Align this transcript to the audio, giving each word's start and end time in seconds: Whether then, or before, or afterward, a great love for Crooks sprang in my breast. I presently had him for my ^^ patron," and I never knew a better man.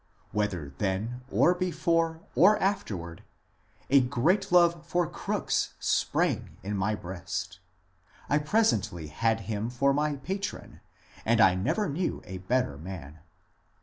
Whether 0.31 0.73
then, 0.79 1.21
or 1.29 1.53
before, 1.53 2.21
or 2.33 2.57
afterward, 2.57 3.21
a 3.87 4.01
great 4.01 4.51
love 4.51 4.83
for 4.83 5.05
Crooks 5.07 5.75
sprang 5.79 6.57
in 6.63 6.75
my 6.75 6.95
breast. 6.95 7.59
I 8.27 8.39
presently 8.39 9.09
had 9.09 9.41
him 9.41 9.69
for 9.69 9.93
my 9.93 10.13
^^ 10.13 10.23
patron," 10.23 10.81
and 11.23 11.39
I 11.39 11.53
never 11.53 11.87
knew 11.87 12.23
a 12.25 12.39
better 12.39 12.79
man. 12.79 13.19